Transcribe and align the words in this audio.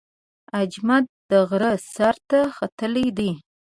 اجمد 0.61 1.05
د 1.29 1.31
غره 1.49 1.73
سر 1.93 2.15
ته 2.29 2.39
ختلی 2.57 3.07
دی. 3.17 3.31